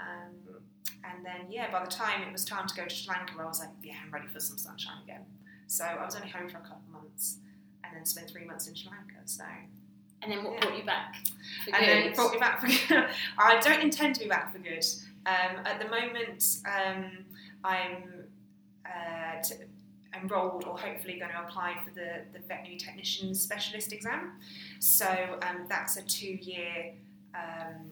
[0.00, 0.56] Um,
[1.04, 3.44] and then, yeah, by the time it was time to go to Sri Lanka, I
[3.44, 5.22] was like, yeah, I'm ready for some sunshine again.
[5.68, 7.36] So I was only home for a couple of months
[7.84, 9.14] and then spent three months in Sri Lanka.
[9.26, 9.44] So
[10.22, 10.60] And then, what Yeah.
[10.60, 11.14] brought you back?
[11.64, 13.06] For and then brought me back for good.
[13.38, 14.84] I don't intend to be back for good.
[15.26, 17.24] Um, at the moment, um,
[17.62, 18.24] I'm
[18.86, 19.54] uh, t-
[20.22, 24.32] enrolled or hopefully going to apply for the, the veterinary technician specialist exam.
[24.80, 25.06] So
[25.42, 26.92] um, that's a two year
[27.34, 27.90] um,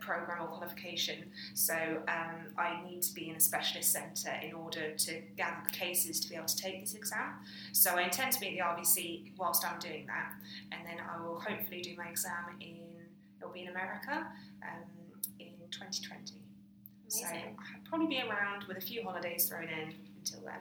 [0.00, 1.30] program or qualification.
[1.54, 1.74] So
[2.08, 6.20] um, I need to be in a specialist centre in order to gather the cases
[6.20, 7.34] to be able to take this exam.
[7.72, 10.32] So I intend to be at the RVC whilst I'm doing that,
[10.72, 12.76] and then I will hopefully do my exam in
[13.40, 14.26] it'll be in America
[14.62, 14.84] um,
[15.38, 16.34] in 2020.
[17.08, 17.56] So I'll
[17.88, 20.60] probably be around with a few holidays thrown in until then.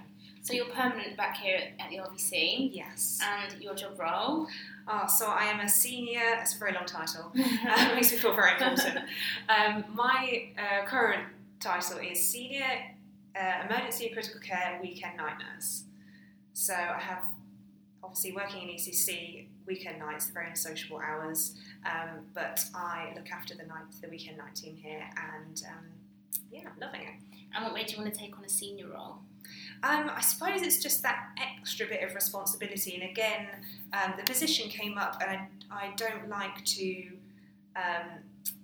[0.50, 3.20] So, you're permanent back here at, the RVC, Yes.
[3.22, 4.48] and your job role?
[4.88, 6.24] Ah, so I am a senior.
[6.42, 7.32] It's a very long title.
[7.70, 8.98] Uh, makes me feel very important.
[9.48, 11.22] Um, my uh, current
[11.60, 12.66] title is Senior
[13.40, 15.84] uh, Emergency Critical Care Weekend Night Nurse.
[16.54, 17.22] So I have,
[18.04, 21.54] obviously, working in ECC, weekend nights, very unsociable hours,
[21.86, 25.04] um, but I look after the night, the weekend night team here,
[25.36, 25.86] and um,
[26.52, 27.14] yeah, I'm loving it.
[27.54, 29.18] and what made you want to take on a senior role?
[29.82, 33.48] Um, I suppose it's just that extra bit of responsibility, and again,
[33.94, 35.40] um, the position came up, and
[35.72, 37.04] I, I don't like to
[37.76, 38.20] um,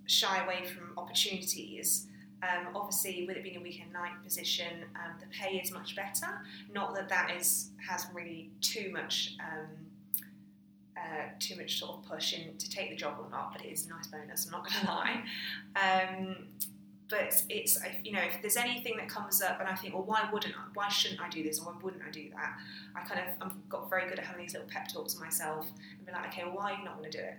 [0.06, 2.08] shy away from opportunities.
[2.43, 6.41] Um, obviously, with it being a weekend night position, um, the pay is much better.
[6.73, 9.36] Not that that is has really too much.
[9.39, 9.67] Um,
[10.97, 13.67] uh, too much sort of push in to take the job or not, but it
[13.69, 14.45] is a nice bonus.
[14.45, 15.23] I'm not going to lie.
[17.15, 20.04] But it's if- you know if there's anything that comes up and I think well
[20.04, 22.51] why wouldn't I why shouldn't I do this or why wouldn't I do that?
[22.95, 25.65] I kind of I've got very good at having these little pep talks to myself
[25.97, 27.38] and be like okay well why are you not going to do it?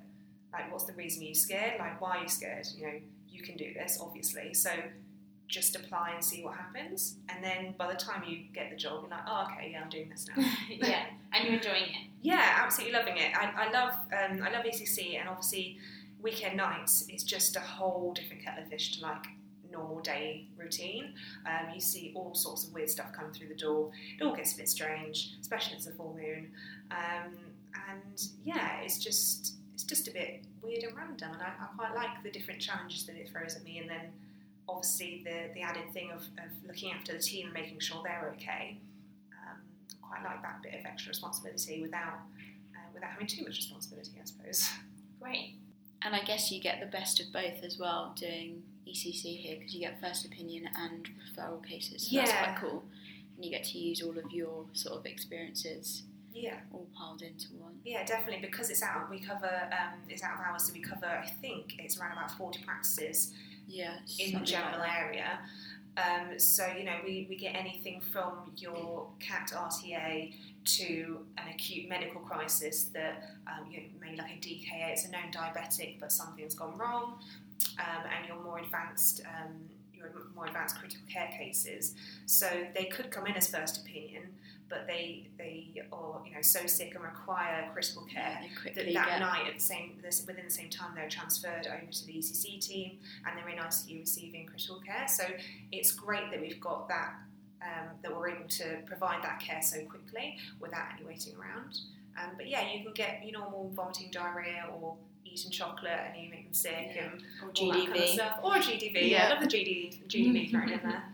[0.52, 1.74] Like what's the reason are you scared?
[1.78, 2.66] Like why are you scared?
[2.74, 2.94] You know
[3.28, 4.54] you can do this obviously.
[4.54, 4.70] So
[5.48, 7.16] just apply and see what happens.
[7.28, 9.90] And then by the time you get the job you're like oh okay yeah I'm
[9.90, 10.42] doing this now.
[10.70, 12.06] Yeah, and you're enjoying it.
[12.22, 13.30] yeah, absolutely loving it.
[13.36, 15.76] I, I love um, I love ECC, and obviously
[16.20, 19.26] weekend nights is just a whole different kettle of fish to like
[19.72, 21.14] normal day routine.
[21.46, 23.90] Um, you see all sorts of weird stuff come through the door.
[24.18, 26.50] It all gets a bit strange, especially if it's a full moon.
[26.90, 27.32] Um,
[27.90, 31.94] and yeah, it's just it's just a bit weird and random, and I, I quite
[31.94, 34.12] like the different challenges that it throws at me, and then
[34.68, 38.34] obviously the the added thing of, of looking after the team and making sure they're
[38.36, 38.78] okay.
[39.32, 39.58] Um,
[40.00, 42.20] quite like that bit of extra responsibility without
[42.74, 44.70] uh, without having too much responsibility, I suppose.
[45.20, 45.54] Great.
[46.02, 48.62] And I guess you get the best of both as well doing
[48.96, 52.08] ECC here because you get first opinion and referral cases.
[52.08, 52.44] So that's Yeah.
[52.54, 52.84] quite cool.
[53.36, 57.48] And you get to use all of your sort of experiences Yeah, all piled into
[57.54, 57.80] one.
[57.84, 58.40] yeah, definitely.
[58.46, 61.06] Because it's out, we cover um, it's out of hours, so we cover.
[61.06, 63.32] I think it's around about forty practices
[63.66, 63.98] Yeah.
[64.18, 65.40] in the general like area.
[65.98, 70.34] Um, so you know, we, we get anything from your CAT RTA
[70.76, 75.10] to an acute medical crisis that um, you know, maybe like a DKA, it's a
[75.10, 77.18] known diabetic, but something's gone wrong,
[77.78, 79.52] and your more advanced um,
[79.92, 81.94] your more advanced critical care cases.
[82.26, 84.24] So they could come in as first opinion,
[84.68, 88.40] but they they are you know so sick and require critical care
[88.74, 92.14] that that night at the same within the same time they're transferred over to the
[92.14, 95.06] ECC team and they're in ICU receiving critical care.
[95.08, 95.24] So
[95.72, 97.14] it's great that we've got that
[97.62, 101.80] um, that we're able to provide that care so quickly without any waiting around.
[102.18, 104.96] Um, but yeah, you can get your normal vomiting, diarrhea, or
[105.32, 107.04] eating chocolate and you make them sick Yeah.
[107.12, 108.14] and or all that kind of GDV.
[108.14, 108.38] stuff.
[108.42, 108.94] Or GDV.
[108.94, 109.26] Yeah, Yeah.
[109.26, 111.04] I love the GD, GDV thrown in there.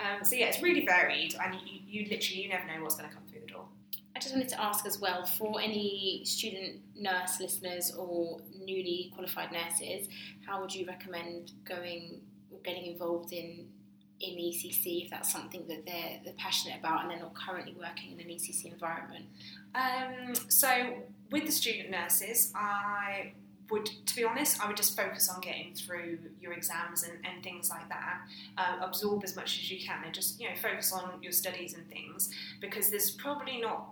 [0.00, 3.08] Um, so yeah, it's really varied, and you, you literally you never know what's going
[3.08, 3.64] to come through the door.
[4.16, 9.50] I just wanted to ask as well for any student nurse listeners or newly qualified
[9.52, 10.08] nurses,
[10.46, 12.20] how would you recommend going
[12.52, 13.66] or getting involved in
[14.20, 18.12] in ECC if that's something that they're, they're passionate about and they're not currently working
[18.12, 19.24] in an ECC environment?
[19.74, 20.94] Um, so
[21.32, 23.32] with the student nurses, I
[23.70, 27.42] would, to be honest, I would just focus on getting through your exams and, and
[27.42, 28.20] things like that.
[28.58, 31.74] Um, absorb as much as you can, and just you know focus on your studies
[31.74, 33.86] and things because there's probably not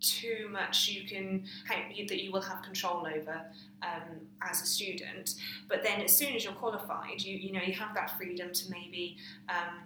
[0.00, 3.42] too much you can that you will have control over
[3.82, 5.34] um, as a student.
[5.68, 8.70] But then, as soon as you're qualified, you you know you have that freedom to
[8.70, 9.16] maybe.
[9.48, 9.84] Um,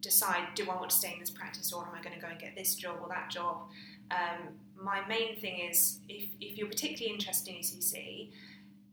[0.00, 2.26] decide do I want to stay in this practice or am I going to go
[2.26, 3.68] and get this job or that job
[4.10, 8.30] um, my main thing is if, if you're particularly interested in ECC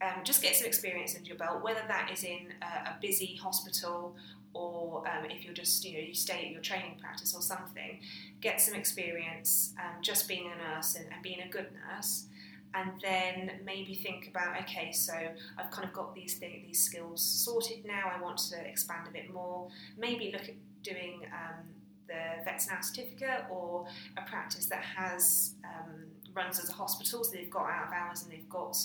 [0.02, 3.36] um, just get some experience under your belt, whether that is in a, a busy
[3.36, 4.16] hospital
[4.54, 8.00] or um, if you're just, you know, you stay at your training practice or something,
[8.42, 12.26] get some experience um, just being a nurse and, and, being a good nurse.
[12.74, 15.14] And then maybe think about okay, so
[15.58, 18.12] I've kind of got these th- these skills sorted now.
[18.16, 19.70] I want to expand a bit more.
[19.98, 21.66] Maybe look at doing um,
[22.08, 27.32] the Vets Now certificate or a practice that has um, runs as a hospital, so
[27.32, 28.78] they've got out of hours and they've got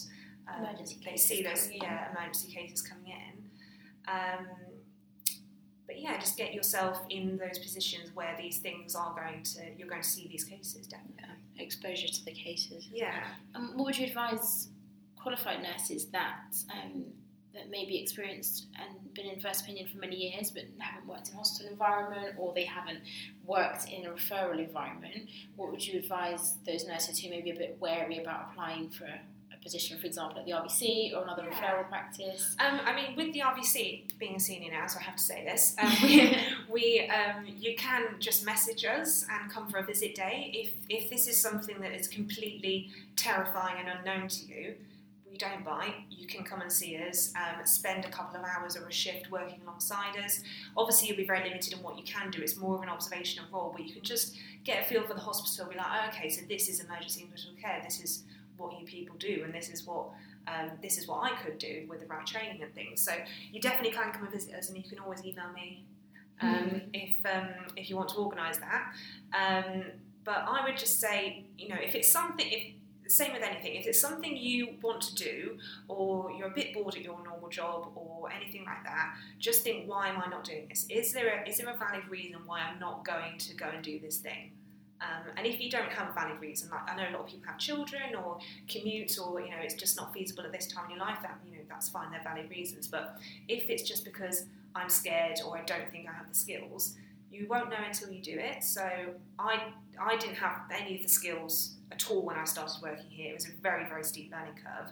[0.48, 0.66] um,
[1.04, 3.44] they see those yeah, emergency cases coming in.
[4.06, 4.46] Um,
[5.86, 9.88] but yeah, just get yourself in those positions where these things are going to you're
[9.88, 11.16] going to see these cases definitely.
[11.20, 11.62] Yeah.
[11.62, 12.88] Exposure to the cases.
[12.92, 13.22] Yeah.
[13.54, 14.68] Um, what would you advise
[15.16, 17.04] qualified nurses that um,
[17.54, 21.34] that maybe experienced and been in first opinion for many years but haven't worked in
[21.34, 22.98] a hospital environment or they haven't
[23.46, 25.28] worked in a referral environment?
[25.54, 29.08] What would you advise those nurses who may be a bit wary about applying for
[29.64, 31.56] position, for example, at the RVC or another yeah.
[31.56, 32.54] referral practice?
[32.60, 35.44] Um, I mean, with the RVC being a senior now, so I have to say
[35.44, 36.36] this, um, we,
[36.72, 41.10] we um, you can just message us and come for a visit day if if
[41.10, 44.74] this is something that is completely terrifying and unknown to you.
[45.30, 45.96] We don't bite.
[46.10, 49.32] You can come and see us, um, spend a couple of hours or a shift
[49.32, 50.44] working alongside us.
[50.76, 52.40] Obviously, you'll be very limited in what you can do.
[52.40, 55.20] It's more of an observational role where you can just get a feel for the
[55.20, 55.68] hospital.
[55.68, 57.80] Be like, oh, okay, so this is emergency hospital care.
[57.82, 58.22] This is
[58.56, 60.08] what you people do, and this is what
[60.46, 63.02] um, this is what I could do with the right training and things.
[63.02, 63.12] So
[63.52, 65.84] you definitely can come and visit us, and you can always email me
[66.40, 66.82] um, mm.
[66.92, 68.92] if um, if you want to organise that.
[69.32, 69.84] Um,
[70.24, 72.72] but I would just say, you know, if it's something, if
[73.06, 76.94] same with anything, if it's something you want to do, or you're a bit bored
[76.94, 80.66] at your normal job, or anything like that, just think, why am I not doing
[80.68, 80.86] this?
[80.88, 83.84] Is there a, is there a valid reason why I'm not going to go and
[83.84, 84.52] do this thing?
[85.00, 87.26] Um, and if you don't have a valid reason, like I know a lot of
[87.26, 90.84] people have children or commute, or you know it's just not feasible at this time
[90.86, 92.88] in your life, that you know that's fine, they're valid reasons.
[92.88, 96.96] But if it's just because I'm scared or I don't think I have the skills,
[97.30, 98.62] you won't know until you do it.
[98.62, 98.88] So
[99.38, 99.62] I
[100.00, 103.30] I didn't have any of the skills at all when I started working here.
[103.30, 104.90] It was a very very steep learning curve.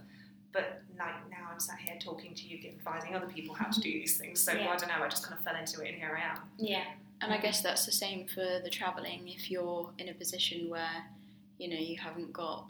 [0.52, 3.90] But like now I'm sat here talking to you, advising other people how to do
[3.90, 4.40] these things.
[4.40, 4.68] So yeah.
[4.68, 6.40] I don't know, I just kind of fell into it, and here I am.
[6.58, 6.84] Yeah.
[7.22, 9.28] And I guess that's the same for the travelling.
[9.28, 11.04] If you're in a position where,
[11.58, 12.66] you know, you haven't got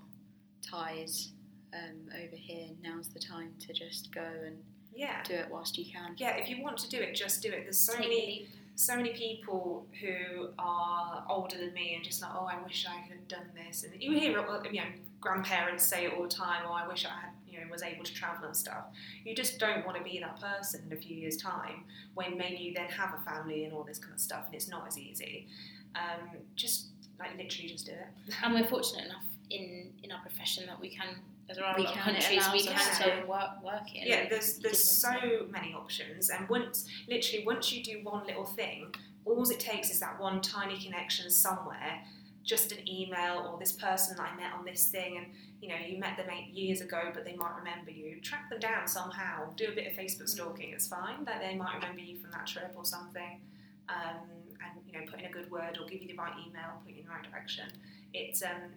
[0.69, 1.31] ties
[1.73, 4.59] um, over here, now's the time to just go and
[4.95, 5.23] yeah.
[5.25, 6.15] do it whilst you can.
[6.19, 7.62] Yeah, if you want to do it, just do it.
[7.65, 12.31] There's so Take many so many people who are older than me and just like,
[12.35, 13.85] oh, I wish I could have done this.
[13.85, 14.87] And you hear, you know,
[15.21, 17.31] grandparents say it all the time, oh, I wish I had
[17.70, 18.85] was able to travel and stuff.
[19.25, 22.59] You just don't want to be that person in a few years' time when maybe
[22.59, 24.98] you then have a family and all this kind of stuff, and it's not as
[24.98, 25.46] easy.
[25.94, 26.87] Um, just
[27.18, 28.35] like literally, just do it.
[28.42, 31.07] And we're fortunate enough in in our profession that we can.
[31.53, 34.07] There are we a lot of countries we can to work work in.
[34.07, 38.87] Yeah, there's there's so many options, and once literally once you do one little thing,
[39.25, 42.03] all it takes is that one tiny connection somewhere
[42.44, 45.26] just an email or this person that I met on this thing, and
[45.61, 48.20] you know you met them eight years ago, but they might remember you.
[48.20, 49.52] Track them down somehow.
[49.57, 50.70] Do a bit of Facebook stalking.
[50.70, 53.40] It's fine that they might remember you from that trip or something,
[53.88, 54.26] um,
[54.61, 56.92] and you know put in a good word or give you the right email, put
[56.92, 57.66] you in the right direction.
[58.12, 58.72] It's um,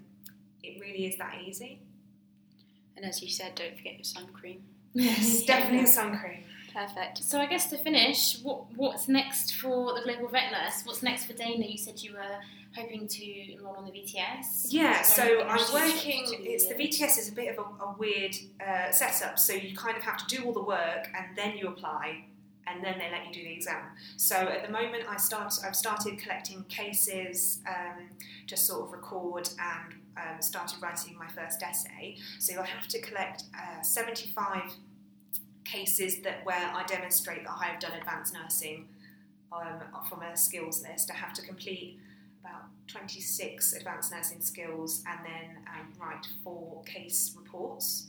[0.64, 1.80] it really is that easy.
[2.96, 4.64] And as you said, don't forget your sun cream.
[4.98, 6.46] Yes, definitely a sun cream.
[6.74, 7.18] Perfect.
[7.18, 10.84] So I guess to finish, what what's next for the Global Vet Nurse?
[10.86, 11.66] What's next for Dana?
[11.66, 12.40] You said you were
[12.76, 14.68] hoping to enroll on the VTS?
[14.70, 16.26] Yeah, so I'm working.
[16.42, 19.40] It's the VTS is a bit of a, a weird uh, setup.
[19.40, 22.26] So you kind of have to do all the work and then you apply,
[22.68, 23.84] and then they let you do the exam.
[24.18, 25.54] So at the moment, I start.
[25.66, 28.10] I've started collecting cases, um,
[28.46, 32.18] just sort of record and um, started writing my first essay.
[32.40, 34.62] So you'll have to collect uh, 75
[35.64, 38.88] cases that where I demonstrate that I have done advanced nursing
[39.52, 41.12] um, from a skills list.
[41.12, 42.00] I have to complete
[42.46, 48.08] about 26 advanced nursing skills and then um, write four case reports.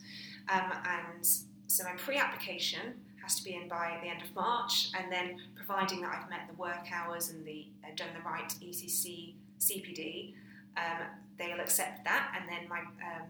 [0.52, 1.26] Um, and
[1.66, 6.00] so my pre-application has to be in by the end of March, and then providing
[6.02, 10.34] that I've met the work hours and the uh, done the right ECC CPD,
[10.76, 11.06] um,
[11.36, 13.26] they'll accept that, and then my um,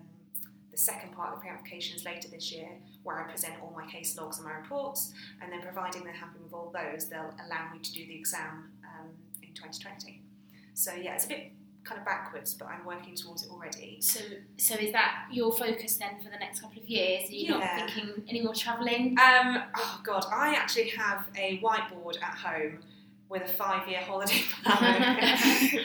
[0.70, 2.68] the second part of the pre-application is later this year,
[3.02, 6.38] where I present all my case logs and my reports, and then providing they're happy
[6.42, 9.08] with all those, they'll allow me to do the exam um,
[9.42, 10.20] in 2020.
[10.76, 11.52] So yeah, it's a bit
[11.84, 13.96] kind of backwards, but I'm working towards it already.
[14.00, 14.20] So,
[14.58, 17.30] so is that your focus then for the next couple of years?
[17.30, 17.58] Are you Yeah.
[17.58, 19.16] not thinking any more travelling?
[19.18, 22.80] Um, oh god, I actually have a whiteboard at home
[23.30, 25.18] with a five-year holiday plan,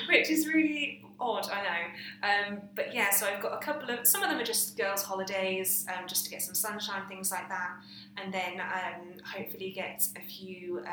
[0.10, 1.48] which is really odd.
[1.50, 3.12] I know, um, but yeah.
[3.12, 4.06] So I've got a couple of.
[4.06, 7.48] Some of them are just girls' holidays, um, just to get some sunshine, things like
[7.48, 7.70] that,
[8.18, 10.84] and then um, hopefully get a few.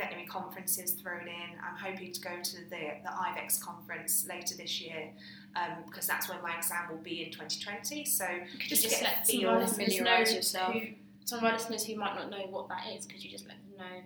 [0.00, 1.58] Um, veterinary conferences thrown in.
[1.62, 5.10] I'm hoping to go to the, the IVECCS conference later this year
[5.56, 8.04] um, because that's when my exam will be in 2020.
[8.04, 8.26] So
[8.58, 10.72] just just let some of our listeners know yourself.
[10.72, 10.80] who,
[11.24, 13.06] some of our listeners who might not know what that is?
[13.06, 14.02] Could you just let them know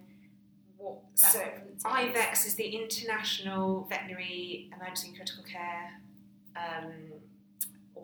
[0.79, 1.41] what that So,
[1.77, 1.83] is?
[1.85, 5.93] IVECCS is the International Veterinary Emergency and Critical Care
[6.57, 6.93] um,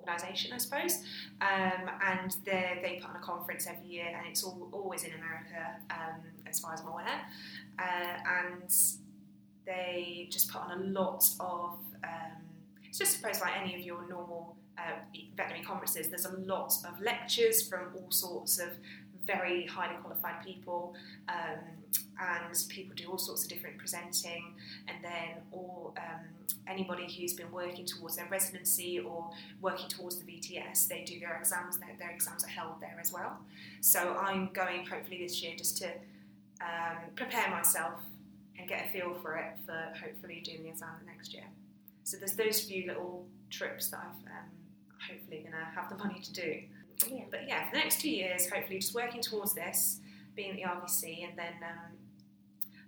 [0.08, 1.02] organisation, I suppose,
[1.40, 5.76] um, and they put on a conference every year, and it's all, always in America,
[5.90, 7.20] um, as far as I'm aware,
[7.78, 8.74] uh, and
[9.66, 11.78] they just put on a lot of.
[12.04, 12.42] Um,
[12.88, 14.98] it's just suppose like any of your normal uh,
[15.36, 16.08] veterinary conferences.
[16.08, 18.68] There's a lot of lectures from all sorts of
[19.28, 20.94] very highly qualified people.
[21.28, 21.60] Um,
[22.20, 24.54] and people do all sorts of different presenting,
[24.88, 26.24] and then all um,
[26.66, 29.30] anybody who's been working towards their residency or
[29.62, 31.78] working towards the VTS, they do their exams.
[31.78, 33.38] Their, their exams are held there as well.
[33.80, 35.86] So I'm going hopefully this year just to
[36.60, 38.00] um, prepare myself
[38.58, 41.44] and get a feel for it for hopefully doing the exam next year.
[42.02, 44.50] So there's those few little trips that I've um,
[45.08, 46.62] hopefully going to have the money to do.
[47.00, 47.30] Brilliant.
[47.30, 50.00] But yeah, for the next two years, hopefully just working towards this,
[50.34, 51.92] being at the RVC, and then um,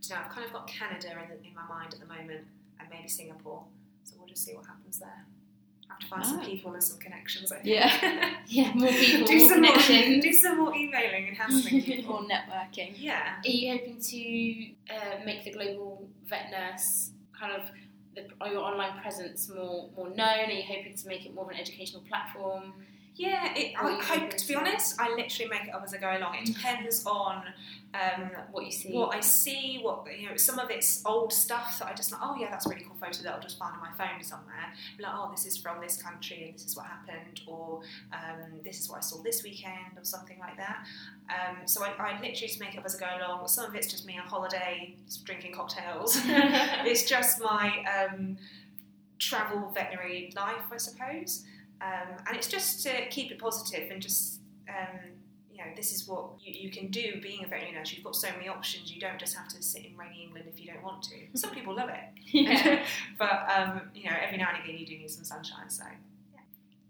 [0.02, 2.46] don't know, I've kind of got Canada in, in my mind at the moment,
[2.78, 3.64] and maybe Singapore.
[4.04, 5.24] So we'll just see what happens there.
[5.88, 6.44] I have to find some Oh.
[6.44, 7.52] people and some connections.
[7.52, 7.66] I think.
[7.68, 8.34] Yeah.
[8.52, 12.16] Yeah, more people, do more some more, do some more emailing and hassling people.
[12.16, 12.94] or networking.
[12.96, 13.34] yeah.
[13.44, 17.62] Are you hoping to uh, make the global vet nurse kind of
[18.16, 20.48] the, your online presence more more known?
[20.48, 22.72] Are you hoping to make it more of an educational platform?
[23.20, 26.16] Yeah, it, I hope to be honest, I literally make it up as I go
[26.16, 26.36] along.
[26.36, 27.42] It depends on
[27.92, 28.94] um, What you see?
[28.94, 32.20] what I see, what you know, some of it's old stuff that I just like,
[32.24, 34.72] oh yeah, that's a really cool photo that I'll just find on my phone somewhere.
[34.96, 38.58] Be like, oh, this is from this country and this is what happened, or um,
[38.64, 40.86] this is what I saw this weekend, or something like that.
[41.28, 43.46] Um, so I, I literally just make it up as I go along.
[43.48, 44.94] Some of it's just me on holiday,
[45.24, 46.18] drinking cocktails.
[46.24, 48.38] it's just my um,
[49.18, 51.44] travel veterinary life, I suppose.
[51.80, 54.98] Um, and it's just to keep it positive and just, um,
[55.50, 57.92] you know, this is what you, you can do being a veterinary nurse.
[57.92, 58.92] You've got so many options.
[58.92, 61.16] You don't just have to sit in rainy England if you don't want to.
[61.38, 62.00] Some people love it.
[62.26, 62.84] yeah.
[63.18, 65.68] but, um, you know, every now and again you do need some sunshine.
[65.70, 65.84] So,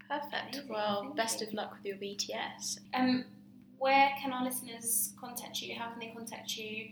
[0.08, 0.54] Perfect.
[0.56, 1.46] Amazing, Well, thank best you.
[1.46, 2.80] of luck with your VTS.
[2.94, 3.24] Um,
[3.78, 5.76] where can our listeners contact you?
[5.76, 6.88] How can they contact you?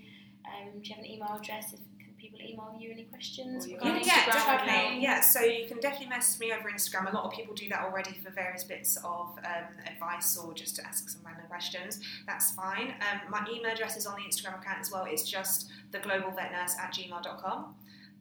[0.47, 1.73] Um, do you have an email address?
[1.73, 3.67] If, can people email you any questions?
[3.67, 5.03] Or your yeah, regarding yeah, Instagram definitely.
[5.03, 7.11] Yeah, so you can definitely message me over Instagram.
[7.11, 10.77] A lot of people do that already for various bits of um, advice or just
[10.77, 12.01] to ask some random questions.
[12.27, 12.95] That's fine.
[13.01, 15.07] Um, my email address is on the Instagram account as well.
[15.09, 17.75] It's just theglobalvetnurse at gmail.com.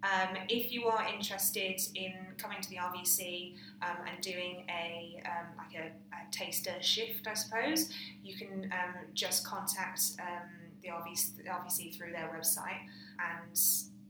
[0.03, 5.47] Um, if you are interested in coming to the RVC um, and doing a um,
[5.57, 7.89] like a, a taster shift, I suppose,
[8.23, 10.47] you can um, just contact um,
[10.83, 12.85] the, RVC, the RVC through their website.
[13.19, 13.59] And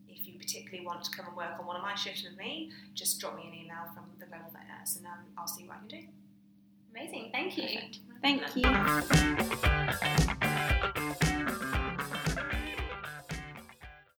[0.09, 2.71] if you particularly want to come and work on one of my shifts with me,
[2.93, 5.77] just drop me an email from the Global Vet Nurse, and um, I'll see what
[5.77, 6.07] I can do.
[6.91, 7.29] Amazing.
[7.31, 7.79] Thank you.
[8.21, 8.55] Thank
[11.23, 11.33] you.